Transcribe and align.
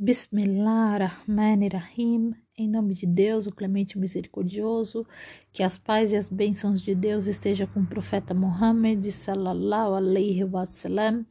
Bismillah 0.00 0.96
Rahman 0.96 1.68
Rahim. 1.72 2.32
Em 2.56 2.68
nome 2.68 2.94
de 2.94 3.04
Deus, 3.04 3.48
o 3.48 3.52
clemente 3.52 3.96
e 3.96 3.98
misericordioso, 3.98 5.04
que 5.52 5.60
as 5.60 5.76
paz 5.76 6.12
e 6.12 6.16
as 6.16 6.28
bênçãos 6.28 6.80
de 6.80 6.94
Deus 6.94 7.26
estejam 7.26 7.66
com 7.66 7.80
o 7.80 7.86
profeta 7.86 8.32
Muhammad 8.32 9.04
sallallahu 9.10 9.94
alaihi 9.94 10.44
wasallam 10.44 11.26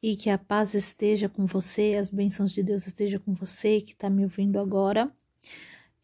e 0.00 0.14
que 0.14 0.30
a 0.30 0.38
paz 0.38 0.74
esteja 0.74 1.28
com 1.28 1.44
você, 1.44 1.96
as 1.98 2.08
bênçãos 2.08 2.52
de 2.52 2.62
Deus 2.62 2.86
estejam 2.86 3.18
com 3.18 3.34
você 3.34 3.80
que 3.80 3.94
está 3.94 4.08
me 4.08 4.22
ouvindo 4.22 4.60
agora. 4.60 5.12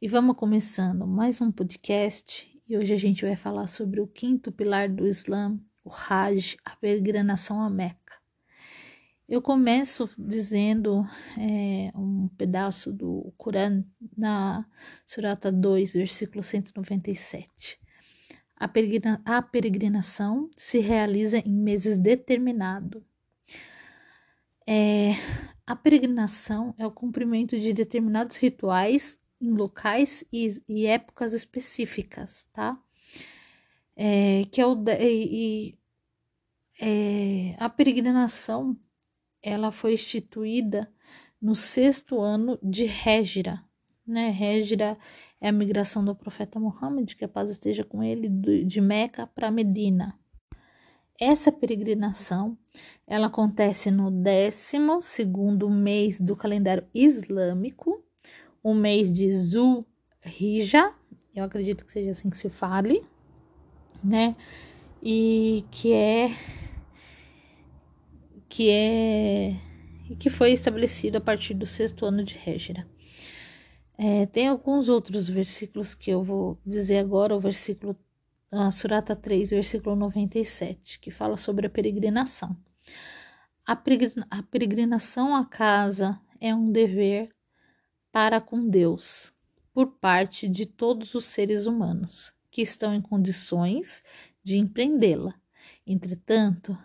E 0.02 0.08
vamos 0.08 0.34
começando 0.34 1.06
mais 1.06 1.40
um 1.40 1.52
podcast 1.52 2.60
e 2.68 2.76
hoje 2.76 2.92
a 2.92 2.98
gente 2.98 3.24
vai 3.24 3.36
falar 3.36 3.66
sobre 3.66 4.00
o 4.00 4.08
quinto 4.08 4.50
pilar 4.50 4.88
do 4.88 5.06
Islã, 5.06 5.56
o 5.84 5.90
Hajj, 5.92 6.56
a 6.64 6.74
peregrinação 6.74 7.62
a 7.62 7.70
Meca. 7.70 8.17
Eu 9.28 9.42
começo 9.42 10.08
dizendo 10.16 11.06
é, 11.36 11.92
um 11.94 12.28
pedaço 12.28 12.90
do 12.90 13.30
Corão 13.36 13.84
na 14.16 14.64
Surata 15.04 15.52
2, 15.52 15.92
versículo 15.92 16.42
197. 16.42 17.78
A, 18.56 18.66
peregrina, 18.66 19.20
a 19.26 19.42
peregrinação 19.42 20.48
se 20.56 20.78
realiza 20.78 21.40
em 21.40 21.52
meses 21.52 21.98
determinados. 21.98 23.02
É, 24.66 25.10
a 25.66 25.76
peregrinação 25.76 26.74
é 26.78 26.86
o 26.86 26.90
cumprimento 26.90 27.60
de 27.60 27.74
determinados 27.74 28.38
rituais 28.38 29.20
em 29.38 29.50
locais 29.50 30.24
e, 30.32 30.48
e 30.66 30.86
épocas 30.86 31.34
específicas, 31.34 32.46
tá? 32.50 32.72
É, 33.94 34.44
que 34.50 34.58
é 34.58 34.66
o, 34.66 34.74
e, 34.98 35.78
é, 36.80 37.54
a 37.58 37.68
peregrinação 37.68 38.74
ela 39.42 39.70
foi 39.70 39.94
instituída 39.94 40.90
no 41.40 41.54
sexto 41.54 42.20
ano 42.20 42.58
de 42.62 42.84
Régira, 42.84 43.62
né? 44.06 44.30
Régira 44.30 44.98
é 45.40 45.48
a 45.48 45.52
migração 45.52 46.04
do 46.04 46.14
profeta 46.14 46.58
Muhammad, 46.58 47.14
que 47.14 47.24
a 47.24 47.28
paz 47.28 47.50
esteja 47.50 47.84
com 47.84 48.02
ele, 48.02 48.28
de 48.64 48.80
Meca 48.80 49.26
para 49.26 49.50
Medina. 49.50 50.18
Essa 51.20 51.50
peregrinação, 51.50 52.56
ela 53.06 53.26
acontece 53.26 53.90
no 53.90 54.10
12 54.10 55.02
segundo 55.02 55.68
mês 55.68 56.20
do 56.20 56.36
calendário 56.36 56.86
islâmico, 56.94 58.02
o 58.62 58.72
mês 58.72 59.12
de 59.12 59.32
Zulhijjah, 59.32 60.94
eu 61.34 61.44
acredito 61.44 61.84
que 61.84 61.92
seja 61.92 62.10
assim 62.10 62.30
que 62.30 62.36
se 62.36 62.48
fale, 62.48 63.04
né? 64.02 64.34
E 65.02 65.64
que 65.70 65.92
é 65.92 66.30
que 68.58 68.70
é 68.70 69.54
que 70.18 70.28
foi 70.28 70.50
estabelecido 70.52 71.18
a 71.18 71.20
partir 71.20 71.54
do 71.54 71.64
sexto 71.64 72.04
ano 72.04 72.24
de 72.24 72.34
Régira. 72.34 72.88
É, 73.96 74.26
tem 74.26 74.48
alguns 74.48 74.88
outros 74.88 75.28
versículos 75.28 75.94
que 75.94 76.10
eu 76.10 76.24
vou 76.24 76.58
dizer 76.66 76.98
agora, 76.98 77.36
o 77.36 77.40
versículo 77.40 77.96
a 78.50 78.68
Surata 78.72 79.14
3, 79.14 79.50
versículo 79.50 79.94
97, 79.94 80.98
que 80.98 81.08
fala 81.08 81.36
sobre 81.36 81.68
a 81.68 81.70
peregrinação. 81.70 82.56
A, 83.64 83.76
peregrina, 83.76 84.26
a 84.28 84.42
peregrinação 84.42 85.36
à 85.36 85.44
casa 85.44 86.20
é 86.40 86.52
um 86.52 86.72
dever 86.72 87.32
para 88.10 88.40
com 88.40 88.68
Deus, 88.68 89.32
por 89.72 89.86
parte 90.00 90.48
de 90.48 90.66
todos 90.66 91.14
os 91.14 91.26
seres 91.26 91.64
humanos 91.64 92.32
que 92.50 92.62
estão 92.62 92.92
em 92.92 93.00
condições 93.00 94.02
de 94.42 94.58
empreendê-la. 94.58 95.32
Entretanto, 95.86 96.76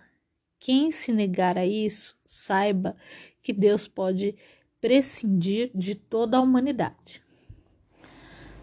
quem 0.63 0.91
se 0.91 1.11
negar 1.11 1.57
a 1.57 1.65
isso, 1.65 2.17
saiba 2.25 2.95
que 3.41 3.51
Deus 3.51 3.85
pode 3.85 4.33
prescindir 4.79 5.69
de 5.75 5.93
toda 5.93 6.37
a 6.37 6.41
humanidade. 6.41 7.21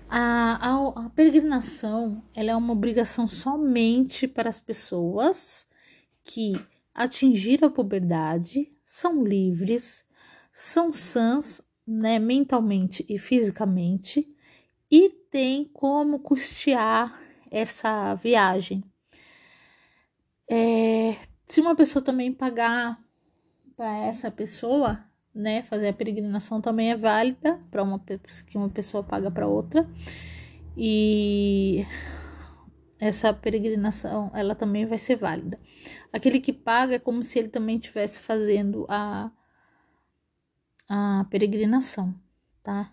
A, 0.08 0.56
a, 0.66 1.06
a 1.06 1.10
peregrinação 1.10 2.22
ela 2.34 2.52
é 2.52 2.56
uma 2.56 2.72
obrigação 2.72 3.26
somente 3.26 4.26
para 4.26 4.48
as 4.48 4.58
pessoas 4.58 5.66
que 6.24 6.52
atingiram 6.94 7.68
a 7.68 7.70
puberdade, 7.70 8.72
são 8.82 9.22
livres, 9.22 10.02
são 10.54 10.90
sãs 10.90 11.60
né, 11.86 12.18
mentalmente 12.18 13.04
e 13.10 13.18
fisicamente 13.18 14.26
e 14.90 15.10
têm 15.30 15.66
como 15.66 16.18
custear 16.18 17.20
essa 17.50 18.14
viagem. 18.14 18.82
É, 20.48 21.14
se 21.50 21.60
uma 21.60 21.74
pessoa 21.74 22.02
também 22.02 22.32
pagar 22.32 23.02
para 23.76 23.96
essa 23.98 24.30
pessoa, 24.30 25.04
né, 25.34 25.62
fazer 25.62 25.88
a 25.88 25.92
peregrinação 25.92 26.60
também 26.60 26.90
é 26.90 26.96
válida 26.96 27.60
para 27.70 27.82
uma 27.82 27.98
que 27.98 28.56
uma 28.56 28.68
pessoa 28.68 29.02
paga 29.02 29.30
para 29.30 29.46
outra. 29.46 29.82
E 30.76 31.84
essa 32.98 33.32
peregrinação, 33.32 34.30
ela 34.34 34.54
também 34.54 34.86
vai 34.86 34.98
ser 34.98 35.16
válida. 35.16 35.56
Aquele 36.12 36.40
que 36.40 36.52
paga 36.52 36.96
é 36.96 36.98
como 36.98 37.22
se 37.22 37.38
ele 37.38 37.48
também 37.48 37.76
estivesse 37.76 38.20
fazendo 38.20 38.86
a 38.88 39.30
a 40.92 41.24
peregrinação, 41.30 42.12
tá? 42.64 42.92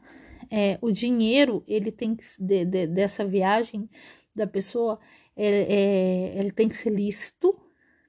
É, 0.51 0.77
o 0.81 0.91
dinheiro, 0.91 1.63
ele 1.67 1.91
tem 1.91 2.15
que, 2.15 2.23
de, 2.39 2.63
de, 2.63 2.85
dessa 2.85 3.25
viagem 3.25 3.89
da 4.35 4.45
pessoa, 4.45 4.99
é, 5.35 5.47
é, 5.47 6.39
ele 6.39 6.51
tem 6.51 6.69
que 6.69 6.75
ser 6.75 6.91
lícito, 6.91 7.51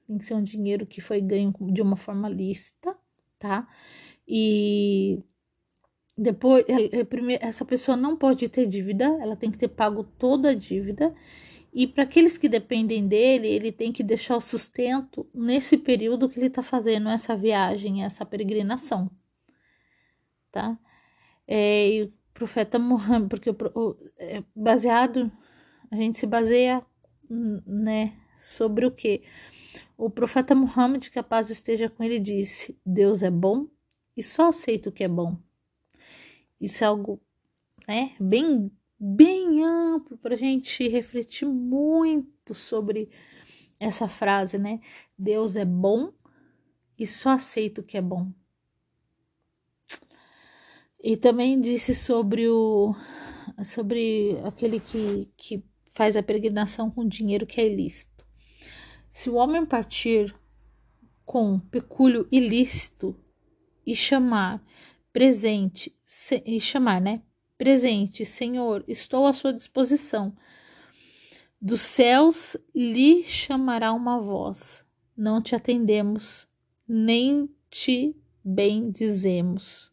tem 0.09 0.17
que 0.17 0.25
ser 0.25 0.33
um 0.33 0.41
dinheiro 0.41 0.87
que 0.87 0.99
foi 0.99 1.21
ganho 1.21 1.53
de 1.71 1.83
uma 1.83 1.95
forma 1.95 2.27
lícita, 2.27 2.97
tá? 3.37 3.67
E 4.27 5.23
depois, 6.17 6.65
essa 7.39 7.63
pessoa 7.63 7.95
não 7.95 8.17
pode 8.17 8.49
ter 8.49 8.65
dívida, 8.65 9.05
ela 9.19 9.35
tem 9.35 9.51
que 9.51 9.57
ter 9.57 9.67
pago 9.67 10.03
toda 10.03 10.49
a 10.49 10.55
dívida. 10.55 11.13
E 11.71 11.85
para 11.85 12.03
aqueles 12.05 12.39
que 12.39 12.49
dependem 12.49 13.07
dele, 13.07 13.47
ele 13.47 13.71
tem 13.71 13.91
que 13.91 14.01
deixar 14.01 14.35
o 14.35 14.41
sustento 14.41 15.27
nesse 15.31 15.77
período 15.77 16.27
que 16.27 16.39
ele 16.39 16.47
está 16.47 16.63
fazendo 16.63 17.07
essa 17.07 17.37
viagem, 17.37 18.03
essa 18.03 18.25
peregrinação, 18.25 19.07
tá? 20.51 20.75
É, 21.47 21.87
e 21.87 22.03
o 22.05 22.13
profeta 22.33 22.79
Muhammad, 22.79 23.29
porque 23.29 23.51
o, 23.51 23.95
é 24.17 24.43
baseado, 24.55 25.31
a 25.91 25.95
gente 25.95 26.17
se 26.17 26.25
baseia, 26.25 26.83
né, 27.29 28.13
sobre 28.35 28.87
o 28.87 28.91
que? 28.91 29.21
O 29.99 30.09
profeta 30.09 30.55
Muhammad, 30.55 31.09
que 31.09 31.19
a 31.19 31.23
paz 31.23 31.49
esteja 31.49 31.89
com 31.89 32.01
ele, 32.01 32.21
disse: 32.21 32.79
Deus 32.85 33.21
é 33.21 33.29
bom 33.29 33.67
e 34.15 34.23
só 34.23 34.47
aceita 34.47 34.87
o 34.87 34.93
que 34.93 35.03
é 35.03 35.09
bom. 35.09 35.37
Isso 36.59 36.85
é 36.85 36.87
algo 36.87 37.19
né, 37.85 38.15
bem, 38.17 38.71
bem 38.97 39.61
amplo 39.61 40.17
para 40.17 40.35
a 40.35 40.37
gente 40.37 40.87
refletir 40.87 41.45
muito 41.45 42.55
sobre 42.55 43.09
essa 43.77 44.07
frase, 44.07 44.57
né? 44.57 44.79
Deus 45.17 45.57
é 45.57 45.65
bom 45.65 46.13
e 46.97 47.05
só 47.05 47.31
aceita 47.31 47.81
o 47.81 47.83
que 47.83 47.97
é 47.97 48.01
bom. 48.01 48.31
E 51.03 51.17
também 51.17 51.59
disse 51.59 51.93
sobre 51.93 52.47
o 52.47 52.95
sobre 53.65 54.37
aquele 54.45 54.79
que, 54.79 55.29
que 55.35 55.61
faz 55.93 56.15
a 56.15 56.23
peregrinação 56.23 56.89
com 56.89 57.05
dinheiro 57.05 57.45
que 57.45 57.59
é 57.59 57.69
ilícito. 57.69 58.18
Se 59.19 59.29
o 59.29 59.35
homem 59.35 59.65
partir 59.65 60.33
com 61.25 61.59
pecúlio 61.59 62.25
ilícito 62.31 63.13
e 63.85 63.93
chamar 63.93 64.65
presente, 65.11 65.93
se, 66.05 66.41
e 66.45 66.57
chamar, 66.57 67.01
né? 67.01 67.21
Presente, 67.57 68.23
Senhor, 68.23 68.81
estou 68.87 69.27
à 69.27 69.33
sua 69.33 69.51
disposição. 69.51 70.33
Dos 71.61 71.81
céus 71.81 72.55
lhe 72.73 73.25
chamará 73.25 73.91
uma 73.91 74.21
voz. 74.21 74.85
Não 75.17 75.41
te 75.41 75.53
atendemos, 75.53 76.47
nem 76.87 77.53
te 77.69 78.15
bendizemos. 78.41 79.91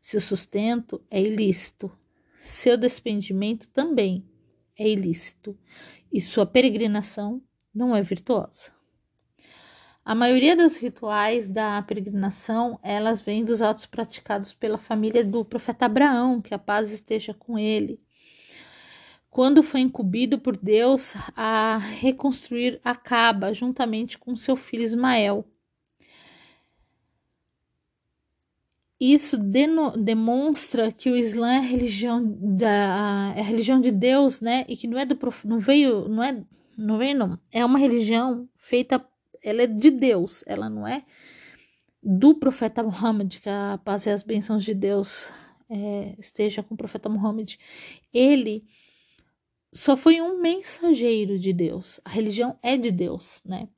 Seu 0.00 0.20
sustento 0.20 1.00
é 1.08 1.22
ilícito, 1.22 1.96
seu 2.34 2.76
despendimento 2.76 3.70
também 3.70 4.28
é 4.76 4.88
ilícito, 4.88 5.56
e 6.12 6.20
sua 6.20 6.44
peregrinação 6.44 7.40
não 7.74 7.94
é 7.94 8.02
virtuosa. 8.02 8.72
A 10.04 10.14
maioria 10.14 10.54
dos 10.54 10.76
rituais 10.76 11.48
da 11.48 11.80
peregrinação, 11.80 12.78
elas 12.82 13.22
vêm 13.22 13.42
dos 13.42 13.62
atos 13.62 13.86
praticados 13.86 14.52
pela 14.52 14.76
família 14.76 15.24
do 15.24 15.42
profeta 15.46 15.86
Abraão, 15.86 16.42
que 16.42 16.52
a 16.52 16.58
paz 16.58 16.90
esteja 16.90 17.32
com 17.32 17.58
ele. 17.58 17.98
Quando 19.30 19.62
foi 19.62 19.80
incumbido 19.80 20.38
por 20.38 20.58
Deus 20.58 21.14
a 21.34 21.78
reconstruir 21.78 22.78
a 22.84 22.94
Caba 22.94 23.54
juntamente 23.54 24.18
com 24.18 24.36
seu 24.36 24.56
filho 24.56 24.82
Ismael. 24.82 25.44
Isso 29.00 29.38
demonstra 29.38 30.92
que 30.92 31.10
o 31.10 31.16
Islã 31.16 31.54
é 31.54 31.58
a 31.58 31.60
religião 31.60 32.22
da 32.40 33.34
é 33.36 33.40
a 33.40 33.42
religião 33.42 33.80
de 33.80 33.90
Deus, 33.90 34.40
né? 34.40 34.64
E 34.68 34.76
que 34.76 34.86
não 34.86 34.98
é 34.98 35.04
do 35.04 35.18
não 35.44 35.58
veio, 35.58 36.08
não 36.08 36.22
é 36.22 36.44
não 36.76 36.98
vem 36.98 37.14
não. 37.14 37.38
É 37.52 37.64
uma 37.64 37.78
religião 37.78 38.48
feita, 38.56 39.04
ela 39.42 39.62
é 39.62 39.66
de 39.66 39.90
Deus, 39.90 40.44
ela 40.46 40.68
não 40.68 40.86
é 40.86 41.04
do 42.02 42.34
profeta 42.34 42.82
Muhammad, 42.82 43.38
que 43.40 43.48
a 43.48 43.78
paz 43.82 44.04
e 44.04 44.10
as 44.10 44.22
bênçãos 44.22 44.62
de 44.62 44.74
Deus 44.74 45.30
é, 45.70 46.14
esteja 46.18 46.62
com 46.62 46.74
o 46.74 46.76
profeta 46.76 47.08
Muhammad, 47.08 47.54
ele 48.12 48.62
só 49.72 49.96
foi 49.96 50.20
um 50.20 50.40
mensageiro 50.40 51.38
de 51.38 51.52
Deus. 51.52 52.00
A 52.04 52.10
religião 52.10 52.58
é 52.62 52.76
de 52.76 52.90
Deus, 52.90 53.42
né? 53.44 53.68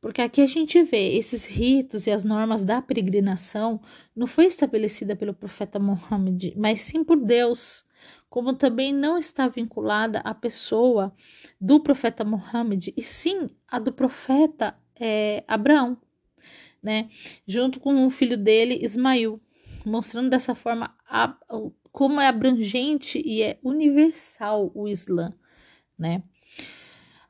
Porque 0.00 0.22
aqui 0.22 0.40
a 0.40 0.46
gente 0.46 0.82
vê 0.82 1.16
esses 1.16 1.44
ritos 1.44 2.06
e 2.06 2.10
as 2.10 2.22
normas 2.22 2.62
da 2.62 2.80
peregrinação 2.80 3.80
não 4.14 4.26
foi 4.26 4.44
estabelecida 4.44 5.16
pelo 5.16 5.34
profeta 5.34 5.78
Muhammad, 5.78 6.52
mas 6.56 6.80
sim 6.82 7.02
por 7.02 7.16
Deus, 7.16 7.84
como 8.28 8.52
também 8.52 8.92
não 8.92 9.16
está 9.16 9.48
vinculada 9.48 10.18
à 10.20 10.34
pessoa 10.34 11.14
do 11.60 11.80
profeta 11.80 12.24
Muhammad, 12.24 12.88
e 12.96 13.02
sim 13.02 13.48
a 13.68 13.78
do 13.78 13.92
profeta 13.92 14.76
é, 14.98 15.44
Abraão, 15.46 15.96
né? 16.82 17.08
Junto 17.46 17.80
com 17.80 18.06
o 18.06 18.10
filho 18.10 18.36
dele, 18.36 18.78
Ismael, 18.82 19.40
mostrando 19.84 20.30
dessa 20.30 20.54
forma 20.54 20.94
a, 21.08 21.36
como 21.92 22.20
é 22.20 22.28
abrangente 22.28 23.22
e 23.24 23.42
é 23.42 23.58
universal 23.62 24.70
o 24.74 24.86
Islã, 24.86 25.32
né? 25.98 26.22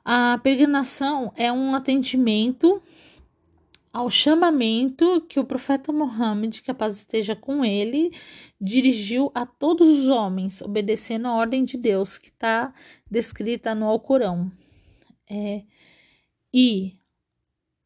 A 0.05 0.39
peregrinação 0.39 1.33
é 1.37 1.53
um 1.53 1.75
atendimento 1.75 2.83
ao 3.97 4.11
chamamento 4.11 5.23
que 5.23 5.41
o 5.41 5.45
profeta 5.45 5.91
Muhammad, 5.91 6.61
que 6.61 6.71
a 6.71 6.75
paz 6.75 6.97
esteja 6.99 7.35
com 7.35 7.65
ele, 7.65 8.13
dirigiu 8.61 9.33
a 9.35 9.47
todos 9.47 9.89
os 9.89 10.09
homens, 10.11 10.61
obedecendo 10.61 11.27
a 11.27 11.35
ordem 11.35 11.65
de 11.65 11.79
Deus 11.79 12.19
que 12.19 12.29
está 12.29 12.75
descrita 13.11 13.75
no 13.75 13.87
Alcorão. 13.87 14.53
É, 15.31 15.63
e, 16.53 17.01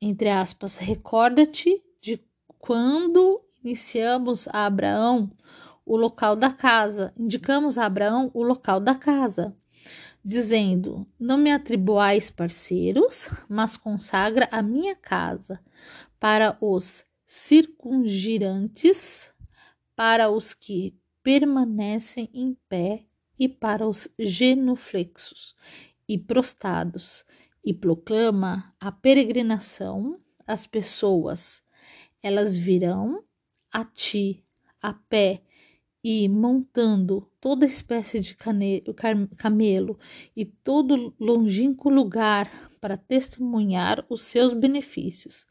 entre 0.03 0.29
aspas, 0.31 0.79
recorda-te 0.79 1.81
de 2.03 2.21
quando 2.59 3.41
iniciamos 3.63 4.49
a 4.49 4.67
Abraão 4.67 5.31
o 5.87 5.97
local 5.97 6.35
da 6.35 6.51
casa, 6.51 7.15
indicamos 7.17 7.79
a 7.79 7.87
Abraão 7.87 8.33
o 8.35 8.43
local 8.43 8.81
da 8.81 8.97
casa 8.97 9.57
dizendo: 10.25 11.07
Não 11.19 11.39
me 11.39 11.51
atribuais 11.51 12.31
parceiros, 12.31 13.29
mas 13.49 13.77
consagra 13.77 14.49
a 14.51 14.63
minha 14.63 14.95
casa 14.95 15.61
para 16.19 16.57
os 16.61 17.05
circungirantes, 17.27 19.33
para 19.95 20.31
os 20.31 20.55
que 20.55 20.95
permanecem 21.23 22.29
em 22.33 22.57
pé 22.69 23.05
e 23.39 23.49
para 23.49 23.87
os 23.87 24.09
genuflexos 24.19 25.55
e 26.09 26.19
prostados, 26.19 27.25
e 27.65 27.73
proclama 27.73 28.75
a 28.81 28.91
peregrinação 28.91 30.19
às 30.47 30.67
pessoas. 30.67 31.63
Elas 32.23 32.57
virão 32.57 33.23
a 33.71 33.85
ti 33.85 34.45
a 34.83 34.93
pé 34.93 35.43
e 36.03 36.29
montando 36.29 37.29
toda 37.41 37.67
espécie 37.67 38.21
de 38.21 38.35
camelo 38.35 39.99
e 40.35 40.45
todo 40.45 41.15
longínquo 41.21 41.91
lugar 41.91 42.71
para 42.81 42.97
testemunhar 42.97 44.05
os 44.09 44.23
seus 44.23 44.55
benefícios, 44.55 45.47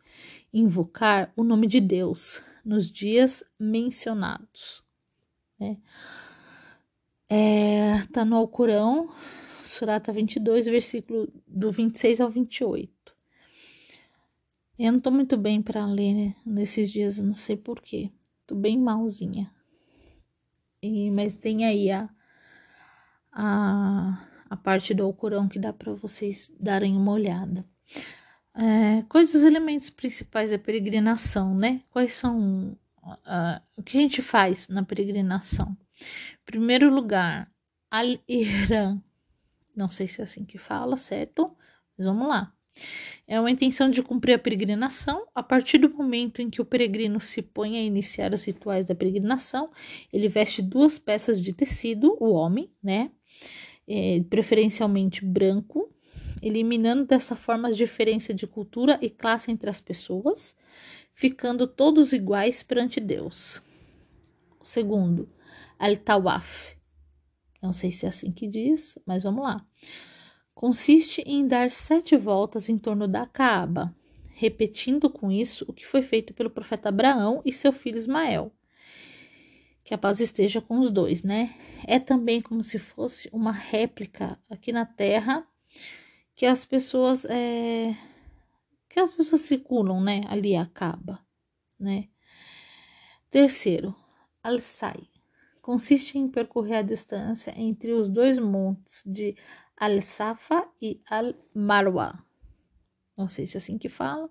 invocar 0.51 1.31
o 1.36 1.44
nome 1.44 1.68
de 1.68 1.80
Deus 1.80 2.44
nos 2.66 2.92
dias 2.92 3.44
mencionados. 3.60 4.84
Né? 5.60 5.78
É, 7.30 8.02
tá 8.12 8.25
no 8.25 8.36
Alcorão, 8.36 9.07
Surata 9.63 10.12
22, 10.12 10.66
versículo 10.66 11.31
do 11.48 11.72
26 11.72 12.22
ao 12.22 12.30
28. 12.30 12.92
Eu 14.80 14.94
não 14.94 15.00
tô 15.00 15.12
muito 15.12 15.38
bem 15.38 15.62
para 15.62 15.86
ler 15.86 16.13
né? 16.13 16.36
nesses 16.44 16.92
dias, 16.92 17.19
não 17.19 17.36
sei 17.36 17.56
porquê. 17.56 18.10
Tô 18.48 18.56
bem 18.56 18.80
malzinha. 18.80 19.54
E, 20.81 21.12
mas 21.12 21.38
tem 21.38 21.66
aí 21.66 21.92
a, 21.92 22.10
a, 23.31 24.28
a 24.50 24.58
parte 24.58 24.94
do 24.94 25.04
Alcorão 25.04 25.48
que 25.48 25.60
dá 25.60 25.74
para 25.74 25.94
vocês 25.94 26.54
darem 26.60 26.96
uma 26.96 27.12
olhada. 27.12 27.66
É, 28.56 29.04
quais 29.04 29.34
os 29.34 29.44
elementos 29.44 29.90
principais 29.90 30.52
da 30.52 30.60
peregrinação, 30.60 31.56
né? 31.56 31.81
Quais 31.90 32.14
são 32.14 32.78
uh, 33.04 33.62
o 33.76 33.84
que 33.84 33.98
a 33.98 34.02
gente 34.02 34.22
faz 34.22 34.68
na 34.68 34.84
peregrinação? 34.84 35.78
Primeiro 36.46 36.94
lugar, 36.94 37.52
Al-Ihram. 37.92 39.02
Não 39.76 39.90
sei 39.90 40.08
se 40.08 40.22
é 40.22 40.24
assim 40.24 40.44
que 40.44 40.58
fala, 40.58 40.98
certo? 40.98 41.46
Mas 41.98 42.06
vamos 42.08 42.28
lá. 42.28 42.54
É 43.27 43.39
uma 43.39 43.51
intenção 43.51 43.92
de 43.92 44.01
cumprir 44.01 44.33
a 44.33 44.39
peregrinação. 44.39 45.27
A 45.36 45.44
partir 45.44 45.77
do 45.77 45.89
momento 45.89 46.42
em 46.42 46.50
que 46.50 46.62
o 46.62 46.66
peregrino 46.66 47.19
se 47.19 47.42
põe 47.42 47.77
a 47.77 47.81
iniciar 47.81 48.33
os 48.33 48.44
rituais 48.44 48.86
da 48.86 48.95
peregrinação, 48.95 49.69
ele 50.12 50.27
veste 50.27 50.63
duas 50.63 50.98
peças 50.98 51.39
de 51.39 51.54
tecido, 51.54 52.18
o 52.19 52.31
homem, 52.31 52.71
né? 52.81 53.12
É, 53.88 54.21
preferencialmente 54.30 55.24
branco, 55.24 55.89
eliminando 56.42 57.06
dessa 57.06 57.36
forma 57.36 57.68
as 57.68 57.77
diferenças 57.77 58.36
de 58.36 58.48
cultura 58.48 58.98
e 59.01 59.10
classe 59.10 59.51
entre 59.51 59.69
as 59.69 59.80
pessoas, 59.80 60.56
ficando 61.13 61.68
todos 61.68 62.13
iguais 62.13 62.63
perante 62.63 63.00
Deus. 63.00 63.62
Segundo, 64.62 65.27
al-tawaf. 65.77 66.75
Não 67.62 67.71
sei 67.71 67.92
se 67.92 68.06
é 68.06 68.10
assim 68.10 68.31
que 68.31 68.48
diz, 68.48 68.98
mas 69.06 69.24
vamos 69.24 69.44
lá 69.44 69.63
consiste 70.60 71.22
em 71.22 71.48
dar 71.48 71.72
sete 71.72 72.18
voltas 72.18 72.68
em 72.68 72.78
torno 72.78 73.08
da 73.08 73.26
Caaba, 73.26 73.96
repetindo 74.34 75.10
com 75.10 75.32
isso 75.32 75.64
o 75.70 75.72
que 75.72 75.88
foi 75.88 76.02
feito 76.02 76.34
pelo 76.34 76.50
profeta 76.50 76.90
Abraão 76.90 77.42
e 77.46 77.54
seu 77.54 77.72
filho 77.72 77.96
Ismael. 77.96 78.52
Que 79.86 79.94
a 79.94 79.98
paz 79.98 80.20
esteja 80.20 80.60
com 80.60 80.78
os 80.78 80.92
dois, 80.92 81.24
né? 81.24 81.56
É 81.88 81.98
também 81.98 82.42
como 82.42 82.62
se 82.62 82.78
fosse 82.78 83.30
uma 83.32 83.54
réplica 83.54 84.38
aqui 84.50 84.74
na 84.74 84.86
Terra 84.86 85.48
que 86.36 86.46
as 86.46 86.66
pessoas 86.66 87.24
é, 87.24 87.96
que 88.90 89.00
as 89.00 89.14
pessoas 89.14 89.40
circulam, 89.40 90.04
né? 90.04 90.24
Ali 90.28 90.58
a 90.58 90.66
Kaaba, 90.66 91.26
né? 91.80 92.10
Terceiro, 93.32 93.96
al-sai 94.44 95.08
consiste 95.70 96.18
em 96.18 96.28
percorrer 96.28 96.78
a 96.78 96.82
distância 96.82 97.54
entre 97.56 97.92
os 97.92 98.10
dois 98.10 98.40
montes 98.40 99.04
de 99.06 99.36
Al-Safa 99.80 100.68
e 100.81 101.02
Al-Marwa. 101.10 102.12
Não 103.18 103.28
sei 103.28 103.46
se 103.46 103.56
é 103.56 103.60
assim 103.60 103.78
que 103.78 103.90
fala. 103.90 104.30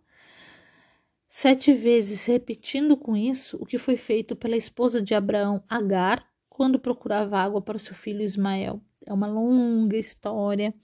Sete 1.28 1.74
vezes 1.74 2.24
repetindo 2.24 2.96
com 2.96 3.16
isso 3.16 3.58
o 3.60 3.66
que 3.66 3.76
foi 3.76 3.96
feito 3.96 4.34
pela 4.34 4.56
esposa 4.56 5.02
de 5.02 5.14
Abraão, 5.14 5.62
Agar, 5.68 6.26
quando 6.48 6.78
procurava 6.78 7.38
água 7.38 7.60
para 7.60 7.78
seu 7.78 7.94
filho 7.94 8.22
Ismael. 8.22 8.80
É 9.06 9.12
uma 9.12 9.26
longa 9.26 9.96
história 9.96 10.74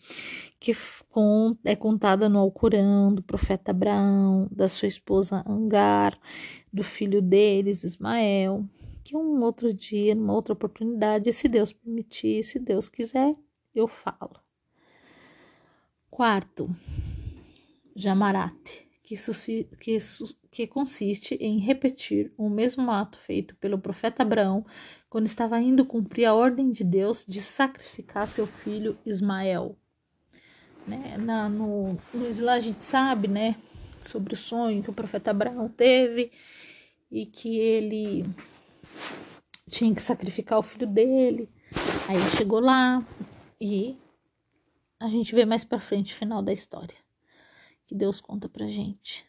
que 0.61 0.73
é 1.65 1.77
contada 1.77 2.29
no 2.29 2.39
Alcorão 2.39 3.15
do 3.15 3.23
profeta 3.23 3.71
Abraão, 3.71 4.49
da 4.51 4.69
sua 4.69 4.89
esposa 4.89 5.43
Agar, 5.47 6.19
do 6.73 6.83
filho 6.83 7.21
deles, 7.21 7.83
Ismael. 7.85 8.65
Que 9.03 9.17
um 9.17 9.43
outro 9.43 9.75
dia, 9.75 10.15
numa 10.15 10.33
outra 10.33 10.55
oportunidade, 10.55 11.33
se 11.33 11.49
Deus 11.49 11.73
permitir, 11.73 12.43
se 12.45 12.59
Deus 12.59 12.89
quiser, 12.89 13.33
eu 13.75 13.89
falo. 13.89 14.44
Quarto, 16.15 16.71
jamarate, 17.97 18.87
que, 19.03 19.17
que, 19.81 19.99
que 20.49 20.65
consiste 20.65 21.35
em 21.41 21.59
repetir 21.59 22.33
o 22.39 22.49
mesmo 22.49 22.89
ato 22.89 23.19
feito 23.19 23.57
pelo 23.57 23.81
profeta 23.81 24.23
Abraão 24.23 24.65
quando 25.11 25.27
estava 25.27 25.61
indo 25.61 25.85
cumprir 25.85 26.27
a 26.27 26.33
ordem 26.33 26.71
de 26.71 26.85
Deus 26.85 27.25
de 27.27 27.41
sacrificar 27.41 28.29
seu 28.29 28.47
filho 28.47 28.97
Ismael. 29.05 29.77
Né? 30.87 31.17
Na, 31.19 31.49
no, 31.49 31.99
no 32.15 32.29
Islã 32.29 32.53
a 32.53 32.61
gente 32.61 32.85
sabe 32.85 33.27
né, 33.27 33.57
sobre 34.01 34.35
o 34.35 34.37
sonho 34.37 34.85
que 34.85 34.91
o 34.91 34.95
profeta 34.95 35.33
Abraão 35.33 35.69
teve 35.69 36.31
e 37.11 37.27
que 37.27 37.59
ele 37.59 38.25
tinha 39.69 39.93
que 39.93 40.01
sacrificar 40.01 40.61
o 40.61 40.63
filho 40.63 40.87
dele. 40.87 41.49
Aí 42.09 42.21
chegou 42.37 42.61
lá 42.61 43.05
e 43.61 43.97
a 45.05 45.09
gente 45.09 45.35
vê 45.35 45.45
mais 45.45 45.65
para 45.65 45.79
frente 45.79 46.15
o 46.15 46.17
final 46.17 46.43
da 46.43 46.53
história 46.53 46.97
que 47.87 47.95
Deus 47.95 48.21
conta 48.21 48.49
pra 48.49 48.67
gente. 48.67 49.27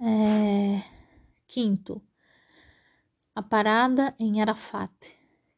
É... 0.00 0.82
Quinto, 1.46 2.02
a 3.34 3.42
parada 3.42 4.14
em 4.18 4.40
Arafat, 4.40 5.14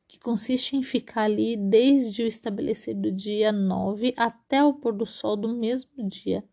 que 0.08 0.18
consiste 0.18 0.76
em 0.76 0.82
ficar 0.82 1.22
ali 1.22 1.56
desde 1.56 2.22
o 2.22 2.26
estabelecer 2.26 2.94
do 2.94 3.10
dia 3.10 3.52
9 3.52 4.12
até 4.16 4.62
o 4.62 4.74
pôr 4.74 4.92
do 4.92 5.06
sol 5.06 5.36
do 5.36 5.48
mesmo 5.48 6.08
dia. 6.08 6.44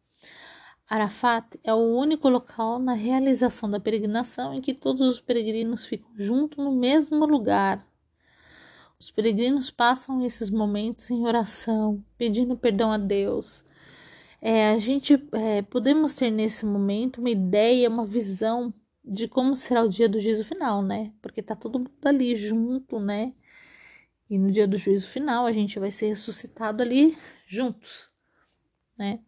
Arafat 0.88 1.60
é 1.63 1.74
o 1.74 1.98
único 1.98 2.29
local 2.29 2.77
na 2.77 2.93
realização 2.93 3.70
da 3.70 3.79
peregrinação 3.79 4.53
em 4.53 4.62
que 4.62 4.74
todos 4.74 5.01
os 5.01 5.20
peregrinos 5.20 5.86
ficam 5.86 6.12
juntos 6.15 6.63
no 6.63 6.72
mesmo 6.72 7.25
lugar, 7.25 7.86
os 9.03 9.12
peregrinos 9.12 9.69
passam 9.69 10.24
esses 10.24 10.50
momentos 10.50 11.12
em 11.12 11.25
oração, 11.25 12.01
pedindo 12.17 12.55
perdão 12.55 12.89
a 12.89 12.98
Deus. 12.98 13.65
É, 14.41 14.72
a 14.72 14.77
gente 14.77 15.22
é, 15.33 15.62
podemos 15.62 16.13
ter 16.13 16.31
nesse 16.31 16.65
momento 16.65 17.17
uma 17.19 17.29
ideia, 17.29 17.89
uma 17.89 18.05
visão 18.05 18.74
de 19.03 19.27
como 19.27 19.57
será 19.57 19.83
o 19.83 19.89
dia 19.89 20.07
do 20.07 20.22
juízo 20.22 20.45
final, 20.45 20.81
né? 20.81 21.12
Porque 21.22 21.41
tá 21.41 21.53
todo 21.53 21.79
mundo 21.79 21.91
ali 22.05 22.33
junto, 22.38 22.98
né? 22.98 23.33
E 24.29 24.39
no 24.39 24.50
dia 24.50 24.65
do 24.65 24.77
juízo 24.77 25.10
final 25.10 25.45
a 25.45 25.51
gente 25.51 25.77
vai 25.79 25.91
ser 25.91 26.07
ressuscitado 26.07 26.81
ali 26.81 27.17
juntos, 27.45 28.10
né? 28.98 29.19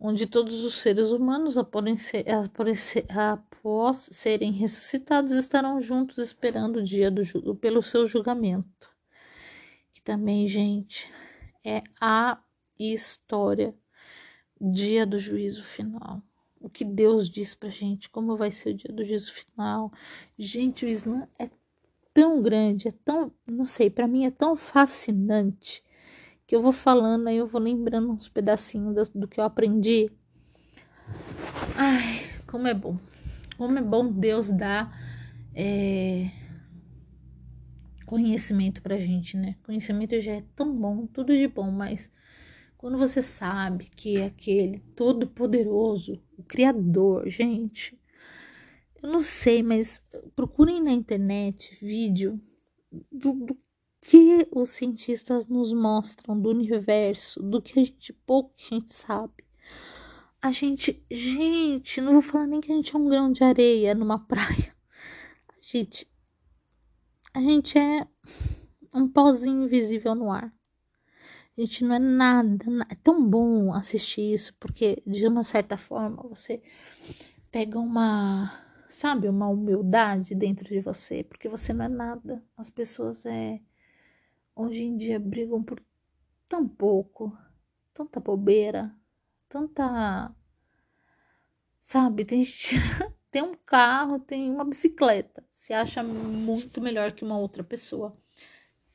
Onde 0.00 0.26
todos 0.26 0.64
os 0.64 0.76
seres 0.76 1.10
humanos, 1.10 1.58
após, 1.58 2.02
ser, 2.02 2.24
após 3.10 4.08
serem 4.10 4.52
ressuscitados, 4.52 5.32
estarão 5.32 5.82
juntos 5.82 6.16
esperando 6.16 6.76
o 6.76 6.82
dia 6.82 7.10
do 7.10 7.54
pelo 7.54 7.82
seu 7.82 8.06
julgamento. 8.06 8.91
Também, 10.04 10.48
gente, 10.48 11.12
é 11.64 11.82
a 12.00 12.42
história, 12.78 13.74
dia 14.60 15.06
do 15.06 15.18
juízo 15.18 15.62
final 15.62 16.22
o 16.62 16.70
que 16.70 16.84
Deus 16.84 17.28
diz 17.28 17.54
pra 17.54 17.68
gente, 17.68 18.08
como 18.08 18.36
vai 18.36 18.50
ser 18.50 18.70
o 18.70 18.74
dia 18.74 18.92
do 18.92 19.02
juízo 19.02 19.32
final. 19.32 19.92
Gente, 20.38 20.86
o 20.86 20.88
Islã 20.88 21.26
é 21.38 21.50
tão 22.14 22.40
grande, 22.40 22.88
é 22.88 22.92
tão, 23.04 23.32
não 23.48 23.64
sei, 23.64 23.90
para 23.90 24.06
mim 24.06 24.24
é 24.24 24.30
tão 24.30 24.54
fascinante 24.54 25.82
que 26.46 26.54
eu 26.54 26.62
vou 26.62 26.72
falando 26.72 27.26
aí 27.28 27.36
eu 27.36 27.46
vou 27.46 27.60
lembrando 27.60 28.12
uns 28.12 28.28
pedacinhos 28.28 29.10
do, 29.10 29.20
do 29.20 29.28
que 29.28 29.40
eu 29.40 29.44
aprendi. 29.44 30.10
Ai, 31.76 32.22
como 32.46 32.68
é 32.68 32.74
bom. 32.74 32.96
Como 33.56 33.78
é 33.78 33.82
bom 33.82 34.06
Deus 34.06 34.50
dar 34.50 34.92
é, 35.54 36.30
conhecimento 38.12 38.82
pra 38.82 38.98
gente, 38.98 39.38
né? 39.38 39.56
Conhecimento 39.62 40.20
já 40.20 40.32
é 40.32 40.44
tão 40.54 40.76
bom, 40.76 41.06
tudo 41.06 41.32
de 41.32 41.48
bom, 41.48 41.70
mas 41.70 42.10
quando 42.76 42.98
você 42.98 43.22
sabe 43.22 43.86
que 43.86 44.18
é 44.18 44.26
aquele 44.26 44.80
todo-poderoso, 44.94 46.22
o 46.36 46.42
Criador, 46.42 47.26
gente, 47.30 47.98
eu 49.02 49.10
não 49.10 49.22
sei, 49.22 49.62
mas 49.62 50.02
procurem 50.36 50.82
na 50.82 50.92
internet 50.92 51.74
vídeo 51.80 52.34
do, 53.10 53.32
do 53.32 53.56
que 53.98 54.46
os 54.54 54.68
cientistas 54.68 55.46
nos 55.46 55.72
mostram 55.72 56.38
do 56.38 56.50
universo, 56.50 57.42
do 57.42 57.62
que 57.62 57.80
a 57.80 57.82
gente 57.82 58.12
pouco 58.12 58.52
a 58.58 58.74
gente 58.74 58.92
sabe. 58.92 59.42
A 60.42 60.50
gente, 60.50 61.02
gente, 61.10 61.98
não 62.02 62.12
vou 62.12 62.20
falar 62.20 62.46
nem 62.46 62.60
que 62.60 62.70
a 62.70 62.74
gente 62.74 62.94
é 62.94 62.98
um 62.98 63.08
grão 63.08 63.32
de 63.32 63.42
areia 63.42 63.94
numa 63.94 64.18
praia. 64.28 64.76
A 65.48 65.54
gente, 65.62 66.06
a 67.34 67.40
gente 67.40 67.78
é 67.78 68.06
um 68.92 69.08
pozinho 69.08 69.64
invisível 69.64 70.14
no 70.14 70.30
ar. 70.30 70.52
A 71.56 71.60
gente 71.60 71.84
não 71.84 71.94
é 71.94 71.98
nada, 71.98 72.64
é 72.88 72.94
tão 72.94 73.28
bom 73.28 73.72
assistir 73.72 74.32
isso, 74.32 74.54
porque 74.58 75.02
de 75.06 75.26
uma 75.26 75.42
certa 75.42 75.76
forma 75.76 76.22
você 76.28 76.60
pega 77.50 77.78
uma, 77.78 78.52
sabe, 78.88 79.28
uma 79.28 79.48
humildade 79.48 80.34
dentro 80.34 80.66
de 80.66 80.80
você, 80.80 81.22
porque 81.24 81.48
você 81.48 81.72
não 81.72 81.84
é 81.84 81.88
nada. 81.88 82.42
As 82.56 82.70
pessoas 82.70 83.26
é 83.26 83.60
hoje 84.56 84.84
em 84.84 84.96
dia 84.96 85.18
brigam 85.18 85.62
por 85.62 85.82
tão 86.48 86.66
pouco, 86.66 87.36
tanta 87.92 88.18
bobeira, 88.20 88.94
tanta 89.48 90.34
sabe, 91.78 92.24
tem 92.24 92.42
gente 92.42 92.76
tem 93.32 93.42
um 93.42 93.54
carro, 93.54 94.20
tem 94.20 94.50
uma 94.50 94.62
bicicleta, 94.62 95.42
se 95.50 95.72
acha 95.72 96.02
muito 96.02 96.82
melhor 96.82 97.12
que 97.12 97.24
uma 97.24 97.38
outra 97.38 97.64
pessoa. 97.64 98.14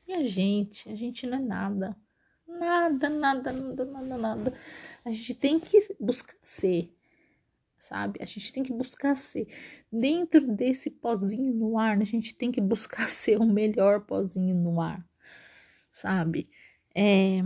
E 0.06 0.12
a 0.14 0.22
gente, 0.22 0.88
a 0.88 0.94
gente 0.94 1.26
não 1.26 1.38
é 1.38 1.40
nada. 1.40 1.96
Nada, 2.46 3.10
nada, 3.10 3.52
nada, 3.52 3.84
nada, 3.84 4.16
nada. 4.16 4.54
A 5.04 5.10
gente 5.10 5.34
tem 5.34 5.58
que 5.58 5.80
buscar 5.98 6.36
ser, 6.40 6.88
sabe? 7.80 8.20
A 8.22 8.24
gente 8.24 8.52
tem 8.52 8.62
que 8.62 8.72
buscar 8.72 9.16
ser. 9.16 9.48
Dentro 9.92 10.46
desse 10.54 10.88
pozinho 10.88 11.52
no 11.52 11.76
ar, 11.76 12.00
a 12.00 12.04
gente 12.04 12.32
tem 12.32 12.52
que 12.52 12.60
buscar 12.60 13.08
ser 13.10 13.40
o 13.40 13.44
melhor 13.44 14.02
pozinho 14.02 14.54
no 14.54 14.80
ar, 14.80 15.04
sabe? 15.90 16.48
É, 16.94 17.40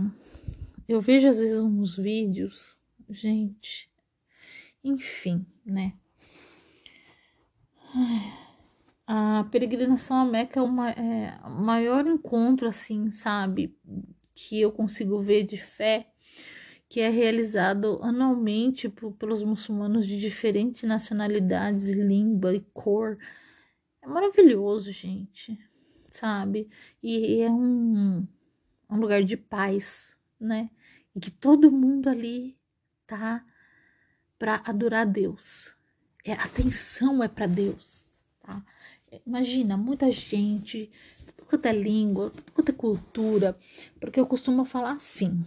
eu 0.87 1.01
vejo 1.01 1.27
às 1.27 1.39
vezes 1.39 1.63
uns 1.63 1.97
vídeos, 1.97 2.79
gente, 3.09 3.91
enfim, 4.83 5.43
né? 5.65 5.93
A 9.05 9.43
peregrinação 9.51 10.17
à 10.17 10.25
Meca 10.25 10.59
é, 10.59 10.63
é 10.63 11.39
o 11.45 11.61
maior 11.61 12.07
encontro, 12.07 12.67
assim, 12.67 13.09
sabe? 13.11 13.75
que 14.33 14.59
eu 14.59 14.71
consigo 14.71 15.21
ver 15.21 15.43
de 15.43 15.57
fé, 15.57 16.07
que 16.89 16.99
é 16.99 17.09
realizado 17.09 17.99
anualmente 18.01 18.89
por, 18.89 19.13
pelos 19.13 19.43
muçulmanos 19.43 20.07
de 20.07 20.19
diferentes 20.19 20.83
nacionalidades, 20.83 21.89
língua 21.89 22.53
e 22.55 22.59
cor. 22.73 23.17
É 24.01 24.07
maravilhoso, 24.07 24.91
gente, 24.91 25.57
sabe? 26.09 26.69
E, 27.01 27.37
e 27.37 27.41
é 27.41 27.49
um, 27.49 28.27
um 28.89 28.97
lugar 28.97 29.23
de 29.23 29.37
paz, 29.37 30.15
né? 30.39 30.69
E 31.15 31.19
que 31.19 31.31
todo 31.31 31.71
mundo 31.71 32.09
ali 32.09 32.57
tá 33.07 33.45
para 34.37 34.61
adorar 34.65 35.05
Deus. 35.05 35.75
É, 36.23 36.33
a 36.33 36.43
atenção 36.43 37.21
é 37.23 37.27
para 37.27 37.47
Deus, 37.47 38.05
tá? 38.41 38.63
Imagina, 39.25 39.77
muita 39.77 40.09
gente, 40.09 40.89
tudo 41.35 41.45
quanto 41.45 41.65
é 41.67 41.71
língua, 41.71 42.31
tudo 42.31 42.51
quanto 42.51 42.69
é 42.69 42.73
cultura, 42.73 43.55
porque 43.99 44.19
eu 44.19 44.25
costumo 44.25 44.65
falar 44.65 44.93
assim. 44.93 45.45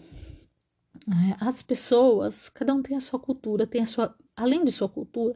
Né? 1.07 1.37
As 1.41 1.63
pessoas, 1.63 2.49
cada 2.49 2.75
um 2.75 2.83
tem 2.83 2.97
a 2.97 3.01
sua 3.01 3.19
cultura, 3.19 3.67
tem 3.67 3.83
a 3.83 3.87
sua, 3.87 4.15
além 4.37 4.65
de 4.65 4.71
sua 4.71 4.89
cultura, 4.89 5.35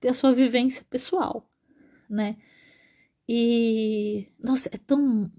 tem 0.00 0.10
a 0.10 0.14
sua 0.14 0.32
vivência 0.32 0.84
pessoal, 0.88 1.46
né? 2.08 2.36
E, 3.28 4.28
nossa, 4.38 4.68
é 4.72 4.78
tão. 4.78 5.30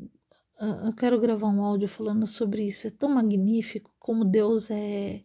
Eu 0.59 0.93
quero 0.93 1.19
gravar 1.19 1.47
um 1.47 1.63
áudio 1.63 1.87
falando 1.87 2.25
sobre 2.25 2.63
isso. 2.63 2.87
É 2.87 2.89
tão 2.89 3.09
magnífico 3.09 3.91
como 3.99 4.25
Deus 4.25 4.69
é. 4.69 5.21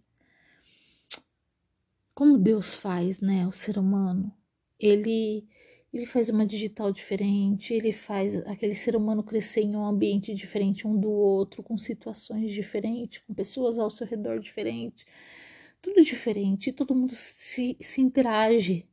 Como 2.15 2.39
Deus 2.39 2.75
faz, 2.75 3.21
né? 3.21 3.47
O 3.47 3.53
ser 3.53 3.79
humano. 3.79 4.33
Ele 4.79 5.47
ele 5.93 6.07
faz 6.07 6.31
uma 6.31 6.47
digital 6.47 6.91
diferente, 6.91 7.75
ele 7.75 7.93
faz 7.93 8.37
aquele 8.47 8.75
ser 8.75 8.97
humano 8.97 9.23
crescer 9.23 9.61
em 9.61 9.77
um 9.77 9.85
ambiente 9.85 10.33
diferente 10.35 10.87
um 10.89 10.99
do 10.99 11.11
outro, 11.11 11.63
com 11.63 11.77
situações 11.77 12.51
diferentes, 12.51 13.23
com 13.27 13.35
pessoas 13.35 13.79
ao 13.79 13.91
seu 13.91 14.07
redor 14.07 14.41
diferentes, 14.41 15.05
tudo 15.83 16.03
diferente, 16.03 16.73
todo 16.73 16.95
mundo 16.95 17.15
se, 17.15 17.77
se 17.81 18.01
interage, 18.01 18.89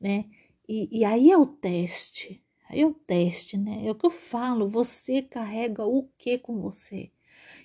né? 0.00 0.26
E, 0.68 1.00
e 1.00 1.04
aí 1.04 1.30
é 1.30 1.38
o 1.38 1.46
teste, 1.46 2.42
aí 2.68 2.80
é 2.80 2.86
o 2.86 2.94
teste, 2.94 3.56
né? 3.56 3.86
É 3.86 3.90
o 3.92 3.94
que 3.94 4.06
eu 4.06 4.10
falo, 4.10 4.68
você 4.68 5.22
carrega 5.22 5.84
o 5.86 6.08
que 6.18 6.36
com 6.38 6.60
você? 6.60 7.12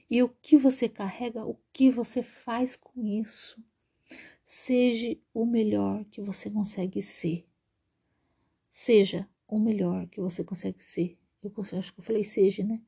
E 0.09 0.21
o 0.21 0.29
que 0.29 0.57
você 0.57 0.87
carrega, 0.89 1.45
o 1.45 1.57
que 1.73 1.89
você 1.89 2.21
faz 2.21 2.75
com 2.75 3.03
isso? 3.03 3.63
Seja 4.51 5.15
o 5.31 5.45
melhor 5.45 6.03
que 6.05 6.19
você 6.19 6.49
consegue 6.49 7.03
ser 7.03 7.47
Seja 8.71 9.29
o 9.47 9.59
melhor 9.59 10.07
que 10.07 10.19
você 10.19 10.43
consegue 10.43 10.83
ser. 10.83 11.19
Eu 11.43 11.51
acho 11.77 11.93
que 11.93 11.99
eu 11.99 12.03
falei 12.03 12.23
seja, 12.23 12.63
né? 12.63 12.81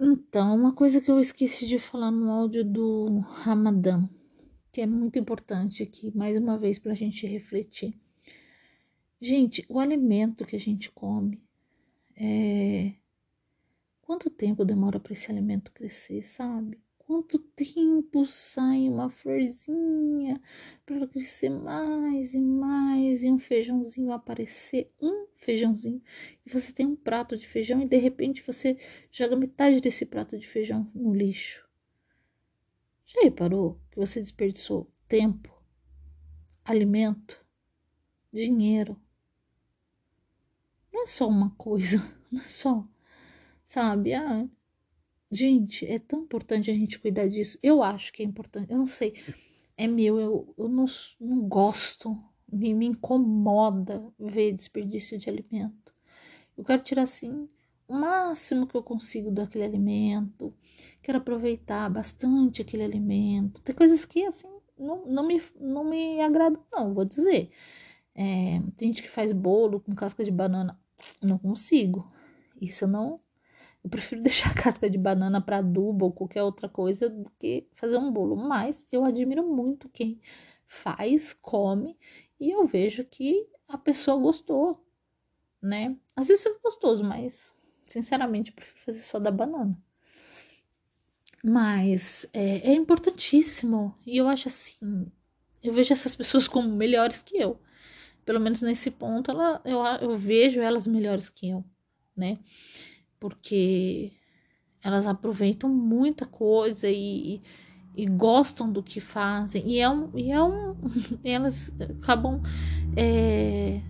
Então, 0.00 0.56
uma 0.56 0.74
coisa 0.74 1.02
que 1.02 1.10
eu 1.10 1.20
esqueci 1.20 1.66
de 1.66 1.78
falar 1.78 2.10
no 2.10 2.30
áudio 2.30 2.64
do 2.64 3.18
Ramadã, 3.18 4.08
que 4.72 4.80
é 4.80 4.86
muito 4.86 5.18
importante 5.18 5.82
aqui, 5.82 6.16
mais 6.16 6.36
uma 6.38 6.56
vez, 6.58 6.78
para 6.78 6.92
a 6.92 6.94
gente 6.94 7.26
refletir. 7.26 7.98
Gente, 9.20 9.66
o 9.68 9.78
alimento 9.78 10.46
que 10.46 10.56
a 10.56 10.60
gente 10.60 10.90
come, 10.92 11.42
é... 12.14 12.94
quanto 14.00 14.30
tempo 14.30 14.64
demora 14.64 14.98
para 14.98 15.12
esse 15.12 15.30
alimento 15.30 15.72
crescer, 15.72 16.22
sabe? 16.24 16.78
Quanto 17.06 17.38
tempo 17.38 18.26
sai 18.26 18.88
uma 18.88 19.08
florzinha 19.08 20.42
para 20.84 21.06
crescer 21.06 21.48
mais 21.48 22.34
e 22.34 22.40
mais 22.40 23.22
e 23.22 23.30
um 23.30 23.38
feijãozinho 23.38 24.10
aparecer, 24.10 24.92
um 25.00 25.28
feijãozinho, 25.32 26.02
e 26.44 26.50
você 26.50 26.72
tem 26.72 26.84
um 26.84 26.96
prato 26.96 27.36
de 27.36 27.46
feijão 27.46 27.80
e 27.80 27.86
de 27.86 27.96
repente 27.96 28.42
você 28.42 28.76
joga 29.08 29.36
metade 29.36 29.80
desse 29.80 30.04
prato 30.04 30.36
de 30.36 30.48
feijão 30.48 30.90
no 30.92 31.14
lixo. 31.14 31.64
Já 33.04 33.20
reparou 33.22 33.80
que 33.92 33.98
você 33.98 34.18
desperdiçou 34.18 34.90
tempo, 35.06 35.56
alimento, 36.64 37.40
dinheiro? 38.32 39.00
Não 40.92 41.04
é 41.04 41.06
só 41.06 41.28
uma 41.28 41.50
coisa, 41.50 41.98
não 42.32 42.40
é 42.40 42.44
só, 42.44 42.84
sabe? 43.64 44.12
Ah, 44.12 44.48
Gente, 45.30 45.84
é 45.86 45.98
tão 45.98 46.22
importante 46.22 46.70
a 46.70 46.74
gente 46.74 46.98
cuidar 46.98 47.28
disso. 47.28 47.58
Eu 47.62 47.82
acho 47.82 48.12
que 48.12 48.22
é 48.22 48.26
importante. 48.26 48.70
Eu 48.70 48.78
não 48.78 48.86
sei. 48.86 49.14
É 49.76 49.86
meu, 49.86 50.18
eu, 50.20 50.54
eu 50.56 50.68
não, 50.68 50.86
não 51.20 51.48
gosto. 51.48 52.16
Me, 52.50 52.72
me 52.72 52.86
incomoda 52.86 54.06
ver 54.18 54.52
desperdício 54.52 55.18
de 55.18 55.28
alimento. 55.28 55.92
Eu 56.56 56.64
quero 56.64 56.82
tirar 56.82 57.02
assim 57.02 57.48
o 57.88 57.94
máximo 57.94 58.66
que 58.66 58.76
eu 58.76 58.82
consigo 58.82 59.30
daquele 59.30 59.64
alimento. 59.64 60.54
Quero 61.02 61.18
aproveitar 61.18 61.90
bastante 61.90 62.62
aquele 62.62 62.84
alimento. 62.84 63.60
Tem 63.62 63.74
coisas 63.74 64.04
que 64.04 64.24
assim 64.24 64.48
não, 64.78 65.06
não, 65.06 65.26
me, 65.26 65.42
não 65.58 65.84
me 65.84 66.20
agradam, 66.20 66.62
não, 66.72 66.94
vou 66.94 67.04
dizer. 67.04 67.50
É, 68.14 68.60
tem 68.76 68.88
gente 68.88 69.02
que 69.02 69.08
faz 69.08 69.32
bolo 69.32 69.80
com 69.80 69.94
casca 69.94 70.24
de 70.24 70.30
banana. 70.30 70.78
Não 71.22 71.38
consigo. 71.38 72.10
Isso 72.60 72.84
eu 72.84 72.88
não. 72.88 73.20
Eu 73.86 73.90
prefiro 73.90 74.20
deixar 74.22 74.50
a 74.50 74.54
casca 74.54 74.90
de 74.90 74.98
banana 74.98 75.40
para 75.40 75.58
adubo 75.58 76.06
ou 76.06 76.12
qualquer 76.12 76.42
outra 76.42 76.68
coisa 76.68 77.08
do 77.08 77.30
que 77.38 77.68
fazer 77.72 77.96
um 77.96 78.10
bolo. 78.10 78.36
Mas 78.36 78.84
eu 78.90 79.04
admiro 79.04 79.46
muito 79.46 79.88
quem 79.88 80.20
faz, 80.66 81.32
come 81.32 81.96
e 82.40 82.50
eu 82.50 82.66
vejo 82.66 83.04
que 83.04 83.48
a 83.68 83.78
pessoa 83.78 84.20
gostou, 84.20 84.84
né? 85.62 85.96
Às 86.16 86.26
vezes 86.26 86.44
é 86.46 86.58
gostoso, 86.60 87.04
mas 87.04 87.54
sinceramente 87.86 88.50
eu 88.50 88.56
prefiro 88.56 88.80
fazer 88.84 88.98
só 88.98 89.20
da 89.20 89.30
banana. 89.30 89.80
Mas 91.44 92.26
é, 92.32 92.72
é 92.72 92.74
importantíssimo 92.74 93.96
e 94.04 94.16
eu 94.16 94.26
acho 94.26 94.48
assim, 94.48 95.06
eu 95.62 95.72
vejo 95.72 95.92
essas 95.92 96.12
pessoas 96.12 96.48
como 96.48 96.68
melhores 96.68 97.22
que 97.22 97.38
eu. 97.38 97.60
Pelo 98.24 98.40
menos 98.40 98.60
nesse 98.62 98.90
ponto, 98.90 99.30
ela, 99.30 99.62
eu, 99.64 99.78
eu 100.00 100.16
vejo 100.16 100.60
elas 100.60 100.88
melhores 100.88 101.28
que 101.28 101.50
eu, 101.50 101.64
né? 102.16 102.40
Porque 103.18 104.12
elas 104.82 105.06
aproveitam 105.06 105.68
muita 105.68 106.26
coisa 106.26 106.88
e, 106.88 107.40
e 107.94 108.06
gostam 108.06 108.70
do 108.70 108.82
que 108.82 109.00
fazem. 109.00 109.66
E 109.66 109.80
é 109.80 109.88
um. 109.88 110.10
E 110.16 110.30
é 110.30 110.42
um 110.42 110.76
elas 111.24 111.72
acabam 111.98 112.40
é, 112.96 113.80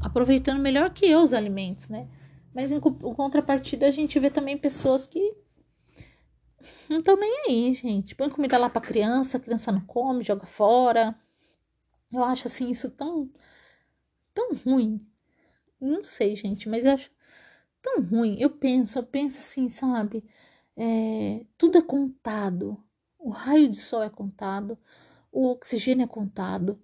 aproveitando 0.00 0.60
melhor 0.60 0.90
que 0.90 1.06
eu 1.06 1.20
os 1.22 1.32
alimentos, 1.32 1.88
né? 1.88 2.08
Mas 2.54 2.70
em 2.70 2.78
contrapartida, 2.78 3.86
a 3.86 3.90
gente 3.90 4.18
vê 4.20 4.30
também 4.30 4.56
pessoas 4.56 5.06
que 5.06 5.34
não 6.88 7.00
estão 7.00 7.16
nem 7.16 7.44
aí, 7.48 7.74
gente. 7.74 8.14
Põe 8.14 8.30
comida 8.30 8.56
lá 8.58 8.70
pra 8.70 8.80
criança, 8.80 9.36
a 9.36 9.40
criança 9.40 9.72
não 9.72 9.80
come, 9.80 10.22
joga 10.22 10.46
fora. 10.46 11.14
Eu 12.12 12.22
acho 12.22 12.46
assim 12.46 12.70
isso 12.70 12.90
tão 12.90 13.30
tão 14.32 14.54
ruim. 14.64 15.04
Não 15.80 16.04
sei, 16.04 16.36
gente, 16.36 16.68
mas 16.68 16.86
eu 16.86 16.92
acho 16.92 17.10
tão 17.84 18.02
ruim. 18.02 18.36
Eu 18.40 18.48
penso, 18.50 18.98
eu 18.98 19.02
penso 19.04 19.38
assim, 19.38 19.68
sabe? 19.68 20.24
É, 20.76 21.44
tudo 21.58 21.78
é 21.78 21.82
contado. 21.82 22.82
O 23.18 23.30
raio 23.30 23.68
de 23.68 23.76
sol 23.76 24.02
é 24.02 24.10
contado, 24.10 24.78
o 25.32 25.50
oxigênio 25.50 26.04
é 26.04 26.06
contado, 26.06 26.78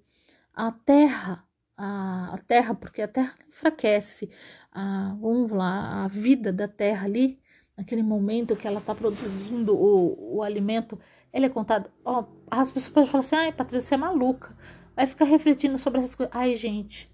a 0.55 0.73
terra, 0.73 1.45
a, 1.77 2.35
a 2.35 2.39
terra, 2.39 2.75
porque 2.75 3.03
a 3.03 3.09
terra 3.09 3.35
enfraquece, 3.49 4.31
a, 4.73 5.17
vamos 5.21 5.51
lá, 5.53 6.05
a 6.05 6.09
vida 6.09 6.53
da 6.53 6.67
terra 6.67 7.05
ali, 7.07 7.41
naquele 7.77 8.03
momento 8.03 8.57
que 8.57 8.67
ela 8.67 8.81
está 8.81 8.95
produzindo 8.95 9.75
o, 9.77 10.37
o 10.37 10.43
alimento, 10.43 10.99
ele 11.33 11.47
é 11.47 11.51
contado. 11.51 11.91
Ó, 12.05 12.25
as 12.51 12.71
pessoas 12.71 12.93
podem 12.95 13.11
falar 13.11 13.21
assim, 13.21 13.37
ai, 13.37 13.53
Patrícia, 13.53 13.89
você 13.89 13.95
é 13.95 13.99
maluca. 13.99 14.57
Vai 14.97 15.07
ficar 15.07 15.27
refletindo 15.27 15.77
sobre 15.79 16.01
essas 16.01 16.15
coisas. 16.15 16.35
Ai, 16.35 16.55
gente, 16.55 17.11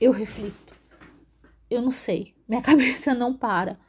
eu 0.00 0.12
reflito. 0.12 0.71
Eu 1.72 1.80
não 1.80 1.90
sei, 1.90 2.34
minha 2.46 2.62
cabeça 2.62 3.14
não 3.14 3.36
para. 3.36 3.80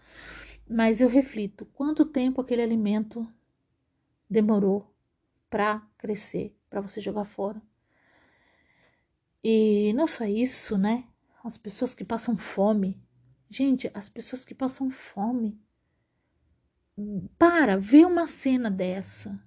Mas 0.69 1.01
eu 1.01 1.09
reflito 1.09 1.65
quanto 1.65 2.05
tempo 2.05 2.39
aquele 2.39 2.61
alimento 2.61 3.27
demorou 4.29 4.89
para 5.49 5.85
crescer, 5.97 6.57
para 6.69 6.81
você 6.81 7.01
jogar 7.01 7.25
fora. 7.25 7.61
E 9.43 9.91
não 9.93 10.07
só 10.07 10.23
isso, 10.23 10.77
né? 10.77 11.03
As 11.43 11.57
pessoas 11.57 11.93
que 11.93 12.05
passam 12.05 12.37
fome. 12.37 12.97
Gente, 13.49 13.91
as 13.93 14.07
pessoas 14.07 14.45
que 14.45 14.55
passam 14.55 14.89
fome. 14.89 15.59
Para, 17.37 17.77
vê 17.77 18.05
uma 18.05 18.27
cena 18.27 18.71
dessa. 18.71 19.37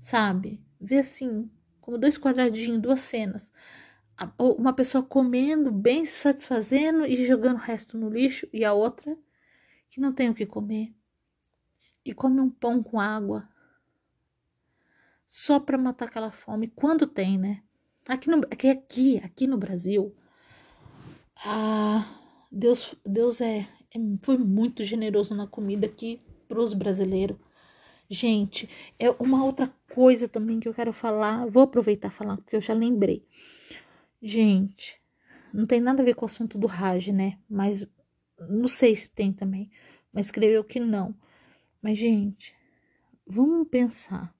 Sabe? 0.00 0.60
Vê 0.80 0.98
assim, 0.98 1.48
como 1.80 1.96
dois 1.96 2.18
quadradinhos, 2.18 2.82
duas 2.82 3.00
cenas. 3.00 3.52
Uma 4.38 4.72
pessoa 4.72 5.02
comendo, 5.02 5.72
bem 5.72 6.04
se 6.04 6.12
satisfazendo 6.12 7.04
e 7.06 7.26
jogando 7.26 7.56
o 7.56 7.60
resto 7.60 7.98
no 7.98 8.08
lixo, 8.08 8.48
e 8.52 8.64
a 8.64 8.72
outra 8.72 9.16
que 9.90 10.00
não 10.00 10.12
tem 10.12 10.30
o 10.30 10.34
que 10.34 10.46
comer 10.46 10.94
e 12.04 12.12
come 12.12 12.40
um 12.40 12.50
pão 12.50 12.82
com 12.82 13.00
água 13.00 13.48
só 15.26 15.58
para 15.58 15.78
matar 15.78 16.06
aquela 16.06 16.30
fome. 16.30 16.68
Quando 16.68 17.06
tem, 17.06 17.38
né? 17.38 17.62
Aqui 18.06 18.28
no, 18.28 18.38
aqui, 18.50 18.68
aqui, 18.68 19.18
aqui 19.18 19.46
no 19.46 19.56
Brasil, 19.56 20.14
ah, 21.46 22.04
Deus, 22.52 22.94
Deus 23.04 23.40
é, 23.40 23.66
é, 23.94 23.98
foi 24.22 24.36
muito 24.36 24.84
generoso 24.84 25.34
na 25.34 25.46
comida 25.46 25.86
aqui 25.86 26.20
pros 26.46 26.74
brasileiros. 26.74 27.38
Gente, 28.08 28.68
é 28.98 29.10
uma 29.12 29.42
outra 29.42 29.72
coisa 29.94 30.28
também 30.28 30.60
que 30.60 30.68
eu 30.68 30.74
quero 30.74 30.92
falar. 30.92 31.46
Vou 31.46 31.62
aproveitar 31.62 32.10
falar 32.10 32.36
porque 32.36 32.54
eu 32.54 32.60
já 32.60 32.74
lembrei. 32.74 33.26
Gente, 34.26 35.02
não 35.52 35.66
tem 35.66 35.82
nada 35.82 36.00
a 36.00 36.04
ver 36.04 36.14
com 36.14 36.24
o 36.24 36.24
assunto 36.24 36.56
do 36.56 36.66
Raj, 36.66 37.08
né? 37.08 37.38
Mas 37.46 37.86
não 38.38 38.66
sei 38.66 38.96
se 38.96 39.10
tem 39.10 39.30
também. 39.30 39.70
Mas 40.10 40.26
escreveu 40.26 40.64
que 40.64 40.80
não. 40.80 41.14
Mas, 41.82 41.98
gente, 41.98 42.56
vamos 43.26 43.68
pensar. 43.68 44.34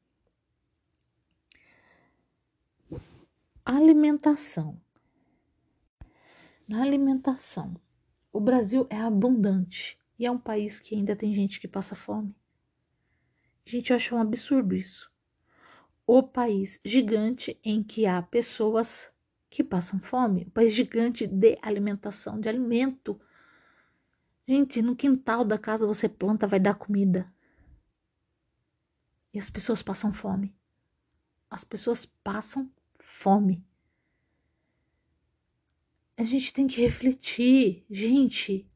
Alimentação. 3.63 4.81
Na 6.67 6.81
alimentação, 6.81 7.79
o 8.33 8.41
Brasil 8.41 8.87
é 8.89 8.97
abundante 8.97 9.99
e 10.19 10.25
é 10.25 10.31
um 10.31 10.39
país 10.39 10.81
que 10.81 10.95
ainda 10.95 11.15
tem 11.15 11.35
gente 11.35 11.61
que 11.61 11.69
passa 11.69 11.95
fome. 11.95 12.35
Gente, 13.67 13.91
eu 13.91 13.97
acho 13.97 14.17
um 14.17 14.19
absurdo 14.19 14.75
isso. 14.75 15.13
O 16.07 16.23
país 16.23 16.81
gigante 16.83 17.61
em 17.63 17.83
que 17.83 18.07
há 18.07 18.23
pessoas 18.23 19.14
que 19.55 19.63
passam 19.63 20.01
fome, 20.01 20.43
o 20.49 20.51
país 20.51 20.75
gigante 20.75 21.29
de 21.29 21.57
alimentação, 21.63 22.41
de 22.41 22.49
alimento. 22.49 23.21
Gente, 24.49 24.83
no 24.83 24.97
quintal 24.97 25.45
da 25.45 25.57
casa 25.57 25.87
você 25.87 26.09
planta, 26.09 26.45
vai 26.45 26.59
dar 26.59 26.75
comida. 26.75 27.33
E 29.33 29.39
as 29.39 29.49
pessoas 29.49 29.81
passam 29.81 30.13
fome. 30.13 30.53
As 31.49 31.63
pessoas 31.63 32.05
passam 32.05 32.69
fome. 32.99 33.65
A 36.17 36.25
gente 36.25 36.53
tem 36.53 36.67
que 36.67 36.81
refletir, 36.81 37.87
gente. 37.89 38.69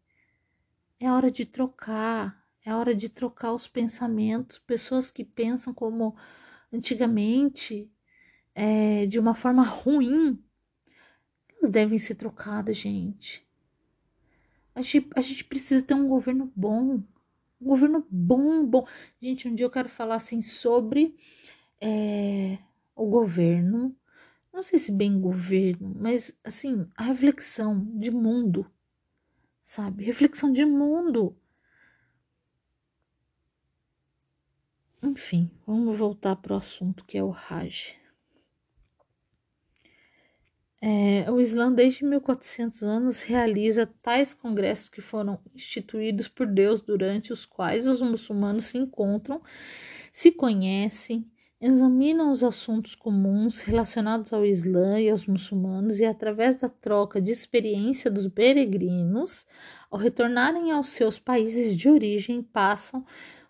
É 1.00 1.10
hora 1.10 1.28
de 1.28 1.44
trocar, 1.44 2.46
é 2.64 2.72
hora 2.72 2.94
de 2.94 3.08
trocar 3.08 3.52
os 3.52 3.66
pensamentos. 3.66 4.60
Pessoas 4.60 5.10
que 5.10 5.24
pensam 5.24 5.74
como 5.74 6.16
antigamente, 6.72 7.90
é, 8.54 9.06
de 9.06 9.18
uma 9.18 9.34
forma 9.34 9.64
ruim, 9.64 10.40
elas 11.58 11.70
devem 11.70 11.98
ser 11.98 12.14
trocadas, 12.14 12.76
gente. 12.76 13.46
A 14.74 14.82
gente, 14.82 15.10
a 15.16 15.20
gente 15.20 15.44
precisa 15.44 15.82
ter 15.82 15.94
um 15.94 16.08
governo 16.08 16.52
bom. 16.54 17.02
Um 17.60 17.66
governo 17.66 18.06
bom, 18.10 18.64
bom. 18.64 18.86
Gente, 19.20 19.48
um 19.48 19.54
dia 19.54 19.66
eu 19.66 19.70
quero 19.70 19.88
falar 19.88 20.14
assim 20.16 20.40
sobre 20.40 21.16
é, 21.80 22.58
o 22.94 23.06
governo 23.06 23.94
não 24.58 24.62
sei 24.64 24.78
se 24.78 24.90
bem 24.90 25.20
governo, 25.20 25.94
mas 26.00 26.36
assim, 26.42 26.88
a 26.96 27.04
reflexão 27.04 27.86
de 27.96 28.10
mundo, 28.10 28.68
sabe? 29.64 30.02
Reflexão 30.02 30.50
de 30.50 30.64
mundo. 30.64 31.36
Enfim, 35.00 35.48
vamos 35.64 35.96
voltar 35.96 36.34
para 36.34 36.54
o 36.54 36.56
assunto 36.56 37.04
que 37.04 37.16
é 37.16 37.22
o 37.22 37.30
Raj. 37.30 37.94
É, 40.80 41.28
o 41.28 41.40
Islã, 41.40 41.72
desde 41.72 42.04
1400 42.04 42.82
anos, 42.84 43.22
realiza 43.22 43.84
tais 44.00 44.32
congressos 44.32 44.88
que 44.88 45.00
foram 45.00 45.40
instituídos 45.52 46.28
por 46.28 46.46
Deus, 46.46 46.80
durante 46.80 47.32
os 47.32 47.44
quais 47.44 47.84
os 47.84 48.00
muçulmanos 48.00 48.66
se 48.66 48.78
encontram, 48.78 49.42
se 50.12 50.30
conhecem, 50.30 51.28
examinam 51.60 52.30
os 52.30 52.44
assuntos 52.44 52.94
comuns 52.94 53.60
relacionados 53.60 54.32
ao 54.32 54.46
Islã 54.46 55.00
e 55.00 55.10
aos 55.10 55.26
muçulmanos 55.26 55.98
e, 55.98 56.04
através 56.04 56.54
da 56.54 56.68
troca 56.68 57.20
de 57.20 57.32
experiência 57.32 58.08
dos 58.08 58.28
peregrinos, 58.28 59.46
ao 59.90 59.98
retornarem 59.98 60.70
aos 60.70 60.90
seus 60.90 61.18
países 61.18 61.76
de 61.76 61.88
origem, 61.88 62.40
passam 62.40 63.04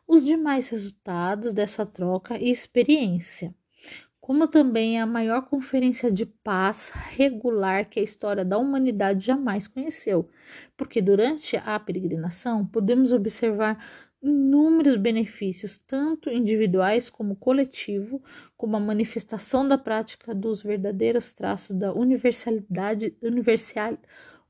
os 0.07 0.25
demais 0.25 0.69
resultados 0.71 1.53
dessa 1.53 1.85
troca 1.85 2.39
e 2.39 2.51
experiência. 2.51 3.55
Como 4.29 4.47
também 4.47 4.99
é 4.99 5.01
a 5.01 5.07
maior 5.07 5.49
conferência 5.49 6.13
de 6.13 6.27
paz 6.27 6.93
regular 7.17 7.89
que 7.89 7.99
a 7.99 8.03
história 8.03 8.45
da 8.45 8.59
humanidade 8.59 9.25
jamais 9.25 9.67
conheceu, 9.67 10.29
porque 10.77 11.01
durante 11.01 11.57
a 11.57 11.81
peregrinação 11.81 12.67
podemos 12.67 13.11
observar 13.11 13.83
inúmeros 14.23 14.97
benefícios, 14.97 15.79
tanto 15.79 16.29
individuais 16.29 17.09
como 17.09 17.37
coletivo, 17.37 18.23
como 18.55 18.77
a 18.77 18.81
manifestação 18.81 19.67
da 19.67 19.79
prática 19.79 20.35
dos 20.35 20.63
verdadeiros 20.63 21.33
traços 21.33 21.75
da 21.75 21.95
universalidade, 21.95 23.17
universal, 23.23 23.97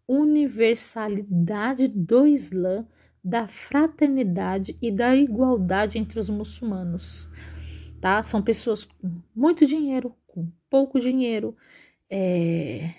universalidade 0.08 1.86
do 1.86 2.26
Islã, 2.26 2.84
da 3.22 3.46
fraternidade 3.46 4.76
e 4.82 4.90
da 4.90 5.14
igualdade 5.14 5.98
entre 5.98 6.18
os 6.18 6.28
muçulmanos. 6.28 7.30
Tá? 8.00 8.22
São 8.22 8.42
pessoas 8.42 8.84
com 8.84 9.20
muito 9.34 9.66
dinheiro, 9.66 10.14
com 10.26 10.50
pouco 10.70 11.00
dinheiro, 11.00 11.56
é, 12.08 12.94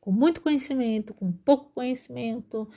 com 0.00 0.12
muito 0.12 0.40
conhecimento, 0.40 1.14
com 1.14 1.32
pouco 1.32 1.70
conhecimento, 1.72 2.68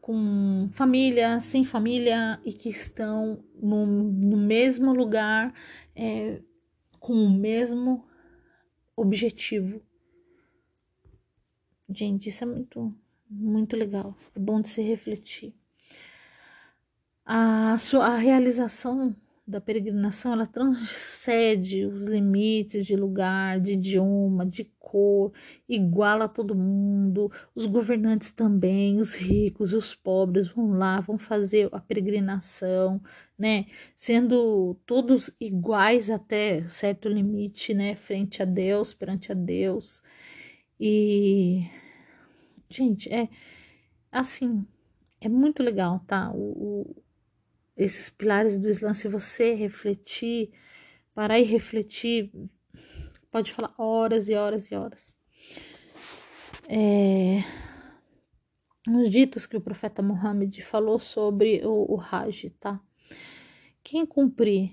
com 0.00 0.68
família, 0.72 1.38
sem 1.40 1.64
família 1.64 2.40
e 2.44 2.52
que 2.52 2.68
estão 2.68 3.42
no, 3.60 3.86
no 3.86 4.36
mesmo 4.36 4.92
lugar, 4.92 5.54
é, 5.94 6.40
com 6.98 7.12
o 7.12 7.30
mesmo 7.30 8.04
objetivo. 8.96 9.82
Gente, 11.88 12.28
isso 12.28 12.42
é 12.42 12.46
muito, 12.46 12.94
muito 13.30 13.76
legal. 13.76 14.16
É 14.34 14.38
bom 14.38 14.60
de 14.60 14.68
se 14.68 14.82
refletir. 14.82 15.54
A 17.24 17.76
sua 17.78 18.06
a 18.06 18.16
realização 18.16 19.14
da 19.46 19.60
peregrinação 19.60 20.32
ela 20.32 20.46
transcende 20.46 21.86
os 21.86 22.06
limites 22.06 22.84
de 22.84 22.96
lugar, 22.96 23.60
de 23.60 23.72
idioma, 23.72 24.44
de 24.44 24.64
cor, 24.78 25.32
iguala 25.68 26.28
todo 26.28 26.54
mundo, 26.54 27.30
os 27.54 27.66
governantes 27.66 28.30
também, 28.32 28.98
os 28.98 29.14
ricos, 29.14 29.72
os 29.72 29.94
pobres 29.94 30.48
vão 30.48 30.72
lá, 30.72 31.00
vão 31.00 31.16
fazer 31.16 31.68
a 31.72 31.80
peregrinação, 31.80 33.00
né? 33.38 33.66
Sendo 33.96 34.74
todos 34.86 35.30
iguais 35.40 36.10
até 36.10 36.66
certo 36.66 37.08
limite, 37.08 37.72
né? 37.72 37.94
Frente 37.94 38.42
a 38.42 38.44
Deus, 38.44 38.94
perante 38.94 39.30
a 39.30 39.34
Deus. 39.34 40.02
E 40.80 41.66
gente, 42.68 43.12
é 43.12 43.28
assim, 44.10 44.66
é 45.20 45.28
muito 45.28 45.62
legal, 45.62 46.00
tá? 46.06 46.32
O, 46.32 46.90
o 46.92 47.05
esses 47.76 48.08
pilares 48.08 48.58
do 48.58 48.68
Islã, 48.68 48.94
se 48.94 49.08
você 49.08 49.54
refletir, 49.54 50.50
parar 51.14 51.38
e 51.38 51.44
refletir, 51.44 52.32
pode 53.30 53.52
falar 53.52 53.74
horas 53.76 54.28
e 54.28 54.34
horas 54.34 54.70
e 54.70 54.74
horas. 54.74 55.16
É, 56.68 57.44
nos 58.86 59.10
ditos 59.10 59.46
que 59.46 59.56
o 59.56 59.60
profeta 59.60 60.02
Muhammad 60.02 60.58
falou 60.62 60.98
sobre 60.98 61.60
o, 61.64 61.94
o 61.94 62.00
Hajj, 62.00 62.50
tá? 62.58 62.80
Quem 63.82 64.06
cumprir 64.06 64.70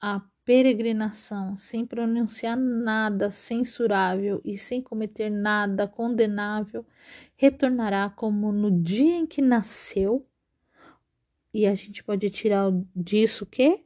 a 0.00 0.20
peregrinação 0.44 1.56
sem 1.56 1.84
pronunciar 1.84 2.56
nada 2.56 3.30
censurável 3.30 4.40
e 4.44 4.56
sem 4.56 4.80
cometer 4.80 5.28
nada 5.28 5.88
condenável, 5.88 6.86
retornará 7.36 8.08
como 8.10 8.52
no 8.52 8.70
dia 8.70 9.16
em 9.16 9.26
que 9.26 9.42
nasceu 9.42 10.24
e 11.56 11.66
a 11.66 11.74
gente 11.74 12.04
pode 12.04 12.28
tirar 12.28 12.70
disso 12.94 13.44
o 13.44 13.46
quê? 13.46 13.82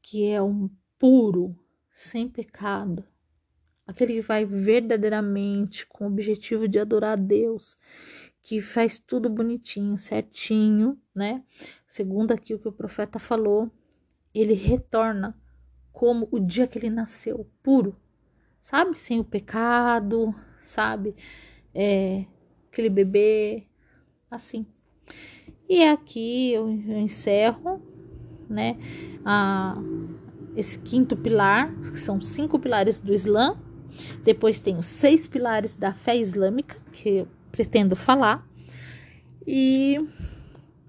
Que 0.00 0.26
é 0.26 0.40
um 0.40 0.70
puro, 0.96 1.58
sem 1.92 2.28
pecado. 2.28 3.04
Aquele 3.84 4.14
que 4.14 4.20
vai 4.20 4.44
verdadeiramente 4.44 5.84
com 5.84 6.04
o 6.04 6.06
objetivo 6.06 6.68
de 6.68 6.78
adorar 6.78 7.14
a 7.14 7.20
Deus, 7.20 7.76
que 8.40 8.62
faz 8.62 8.98
tudo 8.98 9.28
bonitinho, 9.28 9.98
certinho, 9.98 10.96
né? 11.12 11.42
Segundo 11.88 12.30
aqui 12.30 12.54
o 12.54 12.58
que 12.60 12.68
o 12.68 12.72
profeta 12.72 13.18
falou, 13.18 13.68
ele 14.32 14.54
retorna 14.54 15.36
como 15.90 16.28
o 16.30 16.38
dia 16.38 16.68
que 16.68 16.78
ele 16.78 16.88
nasceu, 16.88 17.50
puro, 17.64 17.96
sabe? 18.60 18.96
Sem 18.96 19.18
o 19.18 19.24
pecado, 19.24 20.32
sabe? 20.62 21.16
É, 21.74 22.24
aquele 22.70 22.90
bebê, 22.90 23.66
assim. 24.30 24.64
E 25.68 25.84
aqui 25.84 26.52
eu, 26.52 26.70
encerro, 26.70 27.82
né, 28.48 28.78
a, 29.22 29.76
esse 30.56 30.78
quinto 30.78 31.14
pilar, 31.14 31.74
que 31.80 32.00
são 32.00 32.18
cinco 32.20 32.58
pilares 32.58 33.00
do 33.00 33.12
Islã. 33.12 33.54
Depois 34.24 34.60
tem 34.60 34.76
os 34.76 34.86
seis 34.86 35.28
pilares 35.28 35.76
da 35.76 35.92
fé 35.92 36.16
islâmica, 36.16 36.80
que 36.90 37.08
eu 37.08 37.28
pretendo 37.52 37.94
falar. 37.94 38.48
E 39.46 39.98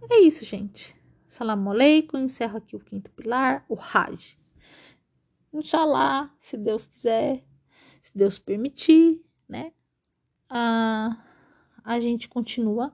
é 0.09 0.21
isso, 0.21 0.45
gente. 0.45 0.95
Salam 1.27 1.69
aleikum, 1.69 2.17
encerro 2.17 2.57
aqui 2.57 2.75
o 2.75 2.79
quinto 2.79 3.11
pilar, 3.11 3.65
o 3.67 3.75
Hajj. 3.75 4.37
Inshallah, 5.53 6.31
se 6.39 6.55
Deus 6.55 6.85
quiser, 6.85 7.43
se 8.01 8.17
Deus 8.17 8.39
permitir, 8.39 9.21
né? 9.47 9.73
A, 10.49 11.17
a 11.83 11.99
gente 11.99 12.27
continua 12.27 12.93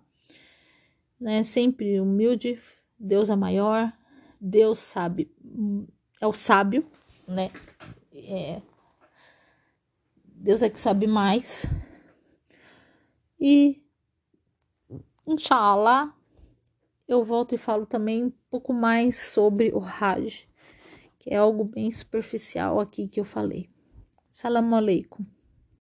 né? 1.19 1.43
Sempre 1.43 1.99
humilde, 1.99 2.59
Deus 2.97 3.29
é 3.29 3.35
maior, 3.35 3.91
Deus 4.39 4.79
sabe, 4.79 5.31
é 6.21 6.27
o 6.27 6.33
sábio, 6.33 6.85
né? 7.27 7.51
É, 8.13 8.61
Deus 10.25 10.61
é 10.61 10.69
que 10.69 10.79
sabe 10.79 11.07
mais. 11.07 11.65
E 13.39 13.83
inshallah 15.27 16.15
eu 17.07 17.23
volto 17.23 17.53
e 17.53 17.57
falo 17.57 17.85
também 17.85 18.25
um 18.25 18.33
pouco 18.49 18.73
mais 18.73 19.17
sobre 19.17 19.71
o 19.73 19.79
Hajj, 19.79 20.47
que 21.19 21.31
é 21.31 21.37
algo 21.37 21.65
bem 21.65 21.91
superficial 21.91 22.79
aqui 22.79 23.07
que 23.07 23.19
eu 23.19 23.25
falei. 23.25 23.69
Salam 24.29 24.73
aleikum. 24.73 25.25